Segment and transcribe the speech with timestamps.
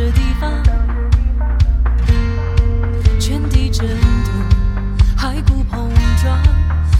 [0.00, 0.50] 这地方，
[3.20, 4.32] 全地震动，
[5.14, 5.90] 骸骨碰
[6.22, 6.38] 撞，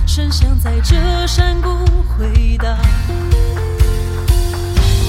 [0.06, 1.71] 声响在这山谷
[2.04, 2.76] 回荡。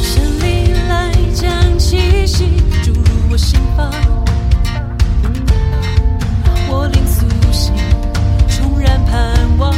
[0.01, 3.91] 神灵来将气息注入我心房，
[6.69, 7.73] 我灵苏醒，
[8.47, 9.75] 重燃盼望，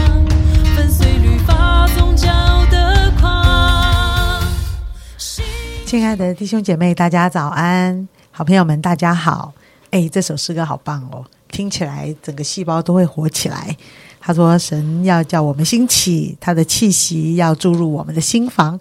[5.93, 8.07] 亲爱的弟兄姐妹，大家早安！
[8.31, 9.53] 好朋友们，大家好！
[9.91, 13.77] 哎，这首诗歌好棒哦，听起来整个细胞都会活起来。
[14.19, 18.79] 他说：“神要叫我们兴起，他的气息要注入我们的心房。”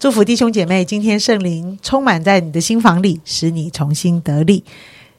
[0.00, 4.64] 祝福弟兄姐妹，今天圣灵充满在你的心房里，使你重新得力。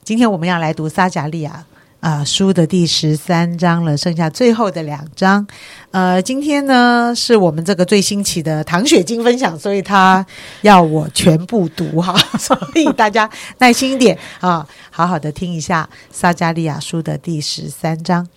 [0.04, 1.64] 今天我们要来读撒迦利亚
[2.06, 5.48] 啊、书的第十三章了，剩下最后的两章。
[5.90, 10.24] 呃，今天呢是我们这个最新奇的唐雪晶分享，所以他
[10.62, 18.28] 要我全部读哈， 所以大家耐心一点啊，好好的听一下撒迦利亚书的第十三章。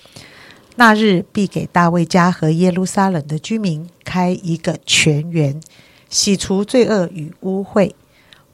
[0.76, 5.60] 那日必给大卫家和耶路撒冷的居民开一个泉源，
[6.08, 7.92] 洗除罪恶与污秽。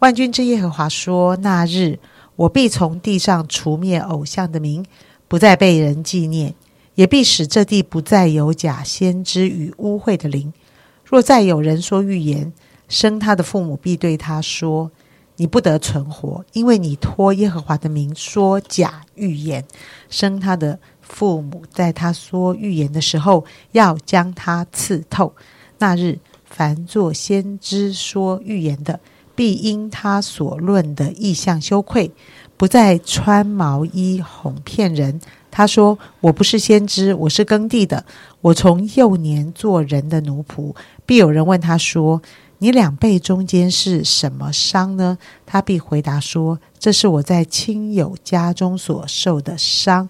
[0.00, 2.00] 万军之耶和华说：那日
[2.36, 4.84] 我必从地上除灭偶像的名，
[5.28, 6.54] 不再被人纪念，
[6.94, 10.52] 也必使这地不再有假先知与污秽的灵。
[11.04, 12.52] 若再有人说预言，
[12.88, 14.90] 生他的父母必对他说
[15.36, 19.64] ：“你不得存活，因为你托耶和华的名说假预言。”
[20.10, 25.34] 生他的父母在他说预言的时候，要将他刺透。
[25.78, 29.00] 那日，凡作先知说预言的，
[29.34, 32.10] 必因他所论的意象羞愧，
[32.56, 35.20] 不再穿毛衣哄骗人。
[35.50, 38.04] 他说：“我不是先知，我是耕地的。
[38.40, 40.74] 我从幼年做人的奴仆。”
[41.06, 42.20] 必有人问他说
[42.58, 50.08] ：“你两背中间是什么伤呢？”他必回答说：“这是我在亲友家中所受的伤。”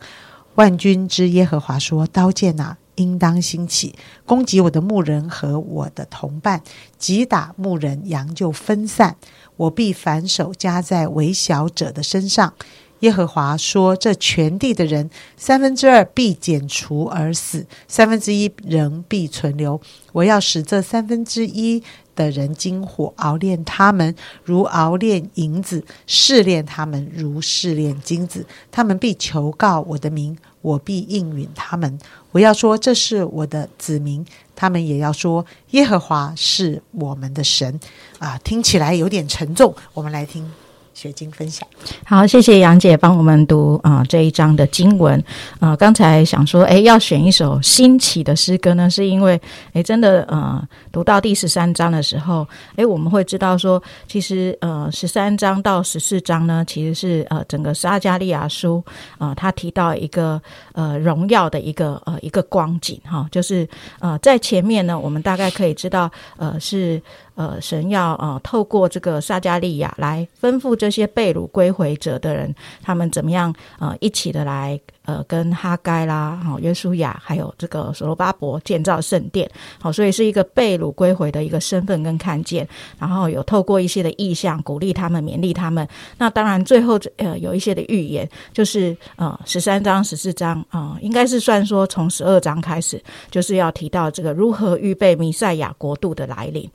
[0.57, 3.95] 万军之耶和华说：“刀剑啊，应当兴起，
[4.25, 6.63] 攻击我的牧人和我的同伴，
[6.99, 9.17] 击打牧人，羊就分散。
[9.57, 12.55] 我必反手加在微小者的身上。”
[13.05, 19.79] 耶和华说：“这全地的人，三分之二必剪除而死，三分之一仍必存留。
[20.13, 21.83] 我要使这三分之一
[22.17, 28.47] 的人经火熬炼他们，如熬炼银子；试炼他们，如试炼金子。
[28.73, 31.99] 他们必求告我的名，我必应允他们。
[32.33, 34.25] 我要说这是我的子民，
[34.57, 37.79] 他们也要说耶和华是我们的神。
[38.19, 39.75] 啊，听起来有点沉重。
[39.93, 40.51] 我们来听
[40.95, 41.69] 学经分享。
[42.07, 45.23] 好，谢谢杨姐帮我们读啊、这一章的经文。
[45.59, 49.41] 啊、刚才想说，诶，要选一首新起的诗歌呢，是因为，
[49.73, 52.47] 诶，真的，呃，读到第十三章的时候，
[52.77, 58.83] 诶，我们会知道说，其实，呃，十三章到十四章呢，其实是呃整个撒加利亚书
[59.19, 60.41] 啊、他提到一个
[60.73, 63.69] 呃荣耀的一个呃一个光景哈、就是
[63.99, 67.03] 呃在前面呢，我们大概可以知道，呃是。
[67.35, 79.51] 呃，神要呃透过这个撒加利亚来吩咐这些被掳归回者的人，他们怎么样呃一起的来呃跟哈该啦、好、约书亚还有这个所罗巴伯建造圣殿，
[79.81, 82.67] 好、所以是一个被掳归回的一个身份跟看见，
[82.99, 85.87] 然后有透过一些的意象鼓励他们、勉励他们。
[86.19, 96.71] 那当然最后呃有一些的预言，就是呃十三章、十四章啊、呃应该是算说从十二章开始，就是要提到这个如何预备弥赛亚国度的来临。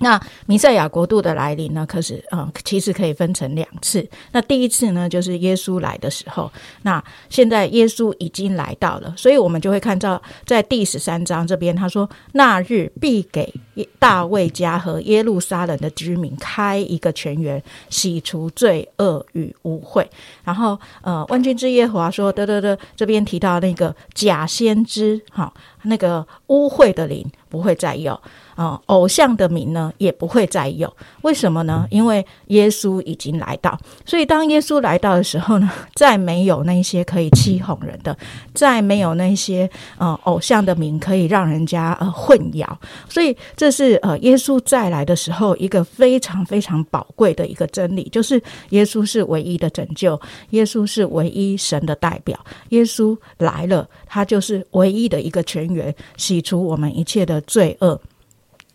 [0.00, 1.84] 那弥赛亚国度的来临呢？
[1.86, 4.08] 可是，嗯，其实可以分成两次。
[4.32, 6.50] 那第一次呢，就是耶稣来的时候。
[6.82, 13.52] 那现在耶稣已经来到了，所以我们就会看到，在第十三章这边，他说：“那日必给
[13.98, 20.06] 大卫家和耶路撒冷的居民开一个泉源，洗除罪恶与污秽。”
[20.44, 28.18] 然后，呃，万军之耶和华说：“得得得，这边提到那个假先知，哈，那个污秽的灵不会再有。”
[28.58, 30.92] 啊、偶像的名呢也不会再有，
[31.22, 31.86] 为什么呢？
[31.90, 38.18] 因为耶稣已经来到，所以当耶稣来到的时候呢， 再没有那些可以欺哄人的，
[38.52, 42.66] 再没有那些呃偶像的名可以让人家呃混淆，
[43.08, 52.36] 所以这是呃耶稣再来的时候一个非常非常宝贵的一个真理，就是耶稣是唯一的拯救，耶稣是唯一神的代表，
[52.70, 58.00] 耶稣来了，他就是唯一的一个泉源，洗除我们一切的罪恶。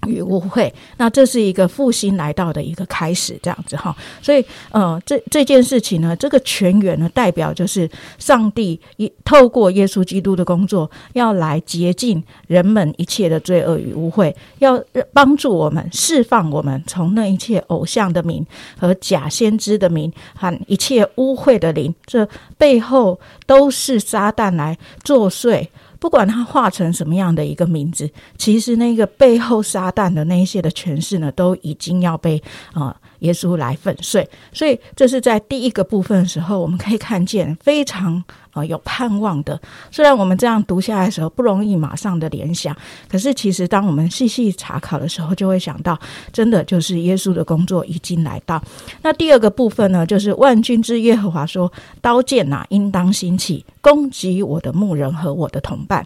[0.05, 3.95] 与污秽，那这是一个复兴来到的一个开始，这样子哈。
[4.21, 7.89] 所以，呃，这这件事情呢，这个全员呢，代表就是
[8.19, 14.77] 上帝一透过耶稣基督的工作，要来洁净人们一切的罪恶与污秽，要
[15.13, 18.45] 帮助我们释放我们从那一切偶像的名
[18.77, 22.27] 和假先知的名和一切污秽的灵，这
[22.57, 25.65] 背后都是撒旦来作祟。
[26.03, 34.25] 不管他化成什么样的一个名字，其实那个背后撒旦的那一些的诠释呢，都已经要被啊耶稣来粉碎。
[34.53, 39.59] 所以这是在第一个部分的时候，我们可以看见非常啊有盼望的。
[39.91, 42.75] 虽然我们这样读下来的时候不容易马上的联想，
[43.09, 45.99] 可是其实当我们细细查考的时候，就会想到，
[46.31, 48.61] 真的就是耶稣的工作已经来到。
[49.01, 51.71] 那第二个部分呢，就是万军之耶和华说
[52.01, 56.05] ：“刀剑呐，应当兴起，攻击我的牧人和我的同伴。”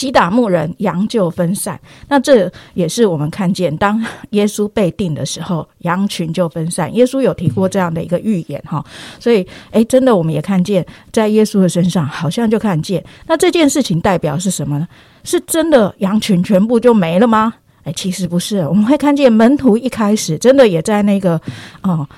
[0.00, 1.78] 击打牧人，羊就分散。
[2.08, 6.92] 那这也是我们看见，当 耶稣被定的时候，羊群就分散。
[6.94, 8.82] 耶稣有提过这样的一个预言哈，
[9.18, 13.04] 所以诶，真的我们也看见，在耶稣的身上，好像就看见。
[13.26, 14.88] 那这件事情代表是什么呢？
[15.22, 17.52] 是真的羊群全部就没了吗？
[17.84, 18.66] 诶，其实不是。
[18.66, 21.38] 我们会看见门徒一开始真的也在那个
[21.82, 22.08] 哦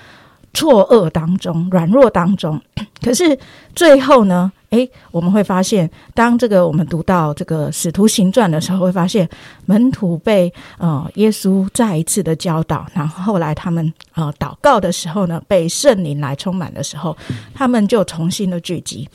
[0.55, 2.61] 错愕当中、软弱当中，
[3.03, 3.37] 可是
[3.75, 4.53] 最后呢？
[4.73, 9.29] 诶，我们会发现，当这个我们读到这个使徒行传的时候，会发现
[9.67, 17.15] 门徒被呃耶稣再一次的教导，然后后来他们呃祷告的时候呢，被圣灵来充满的时候，
[17.55, 19.07] 他们就重新的聚集。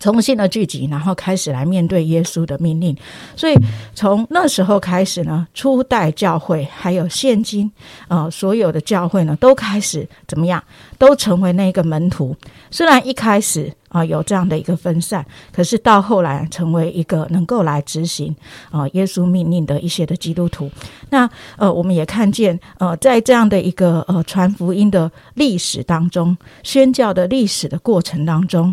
[0.00, 2.96] 重新的聚集，然后开始来面对耶稣的命令。
[3.36, 3.54] 所以
[3.94, 7.70] 从那时候开始呢，初代教会还有现今
[8.08, 10.62] 呃所有的教会呢，都开始怎么样？
[10.98, 12.36] 都成为那个门徒。
[12.70, 18.34] 虽然一开始啊有这样的一个分散，可是到后来成为一个能够来执行
[18.70, 20.70] 啊耶稣命令的一些的基督徒。
[21.10, 28.72] 那呃，我们也看见呃，在这样的一个呃传福音的历史当中，宣教的历史的过程当中。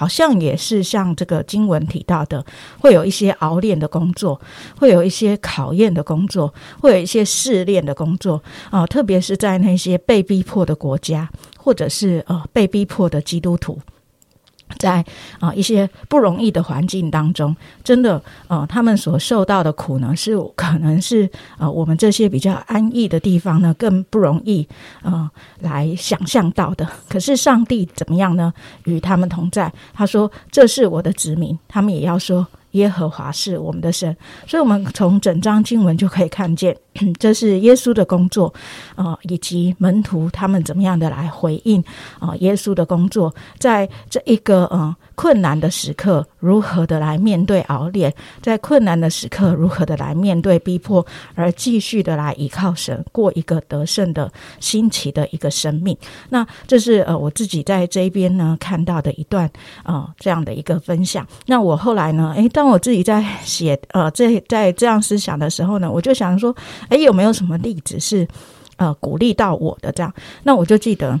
[0.00, 2.42] 好像也是像这个经文提到的，
[2.78, 4.40] 会有一些熬炼的工作，
[4.78, 13.78] 会有一些考验的工作，会有一些试炼的工作啊，特别是在那些被逼迫的国家，或者是呃被逼迫的基督徒。
[14.78, 15.04] 在
[15.38, 21.28] 啊一些不容易的环境当中，真的呃，他们所受到的苦呢，是可能是
[21.58, 24.66] 呃我们这些比较安逸的地方呢，更不容易
[25.02, 25.30] 呃
[25.60, 26.88] 来想象到的。
[27.08, 28.52] 可是上帝怎么样呢？
[28.84, 29.72] 与他们同在。
[29.92, 32.46] 他说：“这是我的子民。”他们也要说。
[32.72, 36.76] 耶和华是我们的神，所以，我们从整章经文就可以看见，
[37.18, 38.52] 这是耶稣的工作
[38.94, 41.82] 啊，以及门徒他们怎么样的来回应
[42.20, 54.30] 啊，耶稣的工作，在这一个嗯困难的时刻，如何的来面对熬炼，在困难的时刻，如何的来面对逼迫，而继续的来依靠神，过一个得胜的
[54.60, 55.96] 新奇的一个生命。
[56.28, 59.50] 那这是呃我自己在这边呢看到的一段
[59.82, 61.26] 啊这样的一个分享。
[61.46, 62.48] 那我后来呢，诶。
[62.60, 66.54] 当我自己在写呃，在在这样思想的时候呢，我就想说，
[66.90, 68.28] 哎，有没有什么例子是
[68.76, 70.12] 呃鼓励到我的这样？
[70.42, 71.18] 那我就记得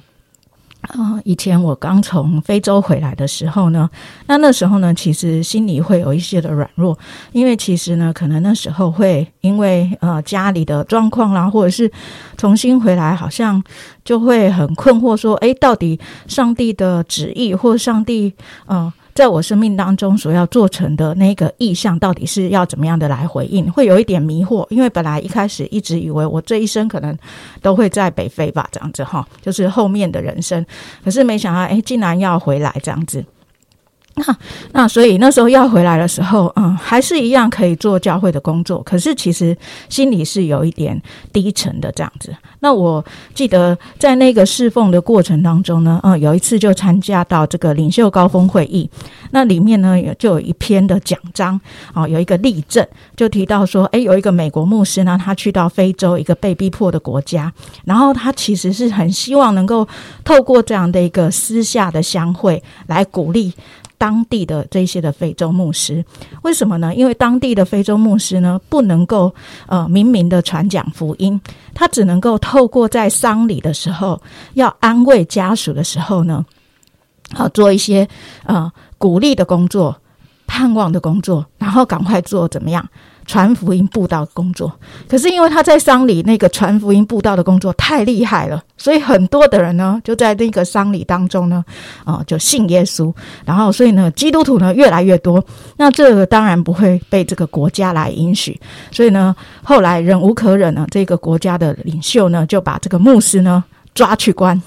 [0.82, 3.88] 啊，以前我刚从非洲回来的时候呢，
[4.26, 6.98] 那那时候呢，其实心里会有一些的软弱，
[7.32, 11.90] 因为其实呢，可能那时候会因为呃家里的状况啦，或者是
[12.36, 13.64] 重新回来，好像
[14.04, 18.34] 就会很困惑，说，哎，到底上帝的旨意或上帝
[18.66, 18.92] 嗯。
[19.20, 23.70] 在我生命当中所要做成的那个意向，到底是要怎么样的来回应？
[23.70, 27.14] 会有一点迷惑，因为本来一开始一直以为我这一生可能
[27.60, 30.64] 都会在北非吧，这样子哈，就是后面的人生。
[31.04, 33.22] 可是没想到，哎，竟然要回来这样子。
[34.16, 34.36] 那
[34.72, 39.56] 那所以那时候要回来的时候，嗯，还是一样可以做教会的工作，可是其实
[39.88, 41.00] 心里是有一点
[41.32, 42.34] 低沉的这样子。
[42.58, 43.02] 那我
[43.34, 48.90] 记得在那个侍奉的过程当中呢，嗯，有一次就参加到这个领袖高峰会议，
[49.30, 51.58] 那里面呢有就有一篇的讲章
[51.94, 52.86] 啊，有一个例证，
[53.16, 57.50] 就提到说，诶，有一个美国牧师呢，他去到非洲一个被逼迫的国家，
[57.84, 59.86] 然后他其实是很希望能够
[60.24, 63.54] 透过这样的一个私下的相会来鼓励。
[64.00, 66.02] 当地的这些的非洲牧师，
[66.40, 66.94] 为什么呢？
[66.94, 69.30] 因为当地的非洲牧师呢，不能够
[69.66, 71.38] 呃明明的传讲福音，
[71.74, 74.18] 他只能够透过在丧礼的时候
[74.54, 76.46] 要安慰家属的时候呢，
[77.34, 78.08] 好做一些
[78.44, 79.94] 呃鼓励的工作、
[80.50, 82.84] 盼望的工作，然后赶快做怎么样？
[83.24, 84.72] 传福音布道工作。
[85.08, 91.64] 可是因为他在丧礼那个传福音布道的工作太厉害了，所以很多的人呢就在那个丧礼当中呢，
[92.04, 93.14] 啊，就信耶稣。
[93.44, 95.42] 然后所以呢，基督徒呢越来越多。
[95.76, 98.60] 那这个当然不会被这个国家来允许。
[98.90, 103.62] 所以呢，后来忍无可忍呢，这个国家的领袖呢就把这个牧师呢
[103.94, 104.60] 抓去关。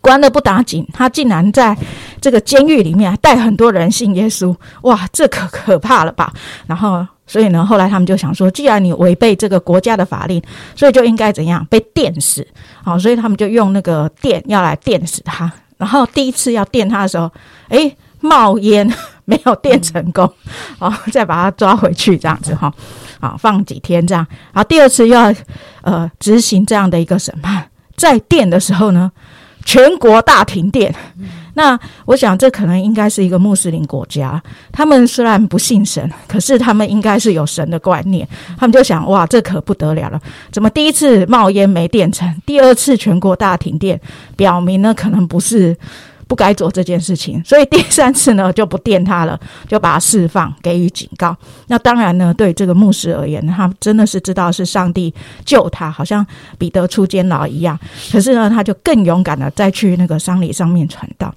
[0.00, 1.76] 关了不打紧，他竟然在
[2.20, 6.32] 这个监狱里面带很多人信耶稣，哇，这可可怕了吧？
[6.66, 10.42] 然后，所以呢，后来他们就想说，既然你违背这个国家的法令，
[10.74, 12.46] 所以就应该怎样被电死？
[12.82, 15.50] 好，所以他们就用那个电要来电死他。
[15.76, 17.30] 然后第一次要电他的时候，
[17.68, 18.92] 诶，冒烟，
[19.24, 20.28] 没有电成功，
[20.78, 22.72] 哦，再把他抓回去，这样子哈，
[23.20, 24.26] 好，放几天这样。
[24.52, 25.32] 然后第二次要
[25.82, 29.12] 呃执行这样的一个审判，在电的时候呢？
[29.68, 30.94] 全国大停电，
[31.52, 34.42] 那我想这可能应该是一个穆斯林国家。
[34.72, 38.26] 他们虽然不信神，可是他们应该是有神的观念。
[38.58, 40.18] 他们就想：哇，这可不得了了！
[40.50, 44.00] 怎么第一次冒烟没电成，第二次全国大停电？
[44.36, 45.76] 表明呢，可能不是。
[46.28, 51.34] 不该做这件事情，所以第三次呢就不电他了，就把他释放，给予警告。
[51.68, 55.12] 那当然呢，对这个牧师而言，他真的是知道是上帝
[55.46, 56.24] 救他，好像
[56.58, 57.76] 彼得出监牢一样。
[58.12, 61.34] 可是呢，他就更勇敢的再去那个丧礼上面传道。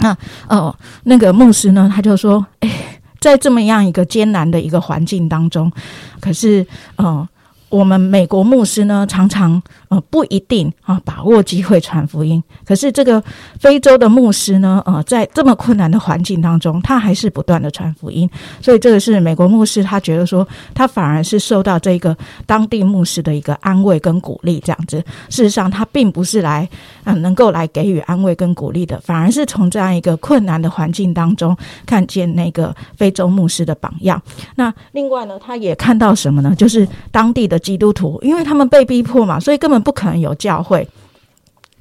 [0.00, 0.14] 那
[0.48, 5.72] 哦，那个牧师呢，他就说：“哎，在这么样一个艰难的一个环境当中，
[6.20, 7.26] 可是，哦。”
[7.68, 12.40] 我们美国牧师呢，常常呃不一定啊把握机会传福音。
[12.64, 13.20] 可是这个
[13.58, 18.30] 非洲的牧师呢，呃，在这么困难的环境当中，他还是不断的传福音。
[18.62, 22.16] 所以这个是美国牧师，他觉得说，他反而是受到这个
[22.46, 24.60] 当地牧师的一个安慰跟鼓励。
[24.60, 26.68] 这样子，事实上他并不是来
[27.02, 34.22] 啊能够来给予安慰跟鼓励的，反而是从这样一个困难的环境当中，看见那个非洲牧师的榜样。
[34.54, 36.54] 那另外呢，他也看到什么呢？
[36.54, 37.53] 就是当地的。
[37.58, 40.86] 基督徒，因为他们被逼迫嘛，所以根本不可能有教会。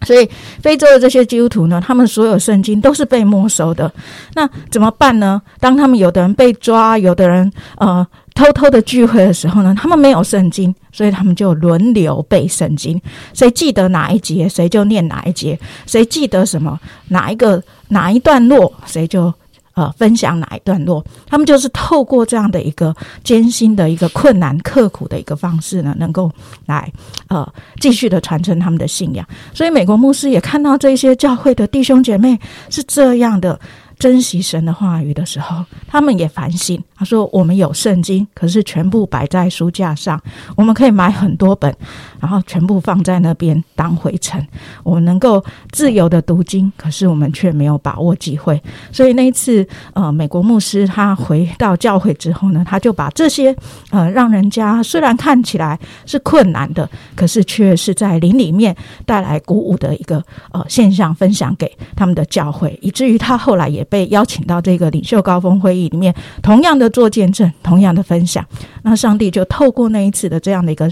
[0.06, 0.30] 所以
[0.62, 3.90] 非洲的这些基督徒呢，他们所有圣经都是被没收的。
[4.34, 5.42] 那怎么办呢？
[5.62, 13.02] 当他们有的人被抓，有的人呃偷偷的聚会的时候呢，他们没有圣经，所以他们就轮流背圣经。
[13.34, 16.78] 谁记得哪一节，谁就念哪一节；谁记得什么
[17.08, 19.34] 哪一个哪一段落，谁就。
[19.74, 21.04] 呃，分享哪一段落？
[21.26, 26.32] 他们就是透过这样的一个艰辛的一个困难、刻苦的一个方式呢，能够
[26.66, 26.92] 来
[27.28, 27.48] 呃
[27.80, 29.28] 继续的传承他们的信仰。
[29.54, 32.40] 所以，美国牧师也看到这些教会的弟兄姐妹
[32.70, 33.60] 是这样的。
[34.00, 36.84] 珍惜神的话语的时候，他们也反省。
[37.04, 40.22] 说：“我们有圣经，可是全部摆在书架上，
[40.58, 41.74] 我们可以买很多本，
[42.20, 44.46] 然后全部放在那边当灰尘。
[44.84, 48.62] 我们能够自由的读经，可是我们却没有把握机会。
[48.92, 53.56] 所以那一次，呃，美国牧师他回到教会之后呢，他就把这些
[53.92, 68.46] 呃，让人家虽然看起来是困难的，可是却是在灵里面带来鼓舞的一个呃现象，分享给他们的教会，以至于他后来也。”被邀请到这个领袖高峰会议里面，同样的做见证，同样的分享。
[68.84, 70.90] 那上帝就透过那一次的这样的一个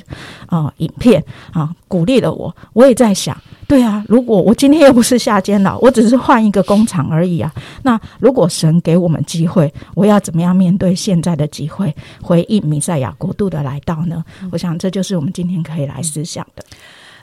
[0.48, 2.54] 啊影片啊，鼓励了我。
[2.74, 7.54] 我也在想，对啊，如果我今天又不是下监牢，我只是换一个工厂而已啊。
[7.84, 14.24] 那如果神给我们机会，我要怎么样面对现在的机会，回应弥赛亚国度的来到呢？
[14.52, 16.66] 我想这就是我们今天可以来思想的。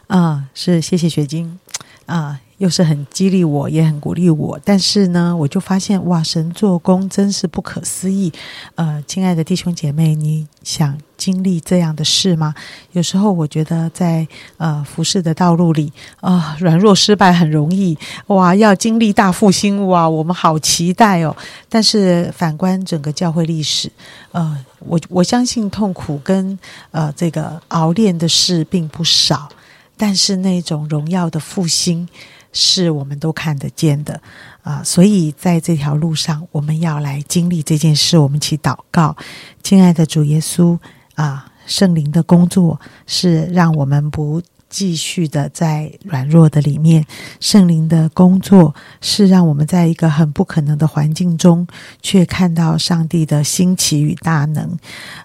[0.06, 1.58] 啊，是谢谢雪晶
[2.06, 2.38] 啊。
[2.59, 4.61] 又是很激励我，也很鼓励我。
[4.65, 8.33] 但是呢，我就发现哇，神做工真是不可思议。
[8.75, 12.53] 呃，亲爱的弟兄姐妹，你想经历这样的事吗？
[12.93, 17.97] 有时候我觉得在呃服侍的道路里啊，软弱失败很容易
[18.27, 21.37] 哇，要经历大复兴哇，我们好期待哦。
[21.69, 23.88] 但是反观整个教会历史，
[24.33, 26.59] 呃，我我相信痛苦跟
[26.91, 29.49] 呃这个熬炼的事并不少，
[29.97, 32.09] 但是那种荣耀的复兴。
[32.52, 34.21] 是我们都看得见的
[34.62, 38.19] 啊，所以在这条路上，我们要来经历这件事。
[38.19, 39.17] 我们一起祷告，
[39.62, 40.78] 亲爱的主耶稣
[41.14, 47.02] 啊，圣灵的工作是让我们不继续的在软弱的里面；
[47.40, 51.67] 圣灵的工作是让我们在一个很不可能的环境中，
[52.02, 54.78] 却看到上帝的兴起与大能。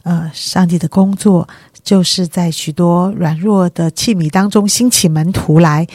[0.03, 1.47] 呃，上帝的工作
[1.83, 5.87] 就是在许多软弱的器皿当中兴起门徒来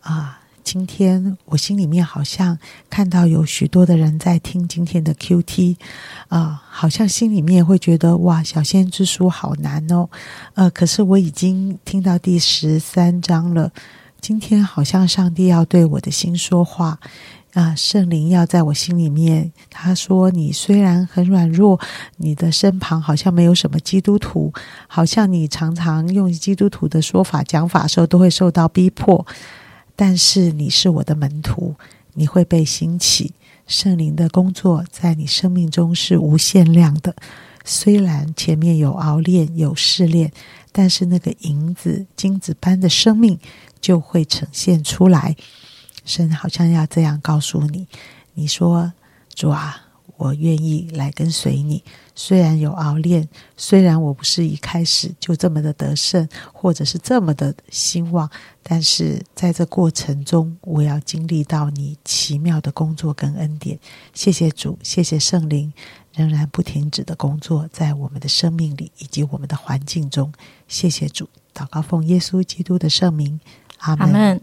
[0.00, 0.39] 啊。
[0.72, 2.56] 今天我心里面好像
[2.88, 5.76] 看到有许多的人在听今天的 Q T，
[6.28, 10.08] 啊，好像心里面会觉得哇，小先知书好难哦，
[10.54, 13.72] 呃，可是我已经听到第十三章了。
[14.20, 17.00] 今天好像上帝要对我的心说话，
[17.54, 19.50] 啊，圣灵要在我心里面。
[19.70, 21.80] 他说：“你虽然很软弱，
[22.18, 24.52] 你的身旁好像没有什么基督徒，
[24.86, 29.26] 好像你常常用基督徒的说法讲法的时候都会受到逼迫，
[30.00, 31.76] 但是你是我的门徒，
[32.14, 33.34] 你会被兴起。
[33.66, 37.14] 圣灵的工作在你生命中是无限量的。
[37.66, 40.32] 虽然前面有熬炼、有试炼，
[40.72, 43.38] 但是那个银子、金子般的生命
[43.78, 45.36] 就会呈现出来。”
[46.06, 47.86] 神好像要这样告诉你
[48.32, 48.90] ：“你说
[49.34, 49.89] 主啊，
[50.20, 51.82] 我愿意来跟随你。
[52.14, 58.28] 虽然有熬练，虽然我不是一开始就这么的得胜，或者是这么的兴旺，
[58.62, 63.78] 但是在这过程中，我要经历到你奇妙的工作跟恩典。
[64.12, 65.72] 谢谢主，谢谢圣灵，
[66.14, 70.30] 仍然不停止的工作在我们的生命里以及我们的环境中。
[70.68, 73.40] 谢谢主，祷告奉耶稣基督的圣名，
[73.78, 74.38] 阿门。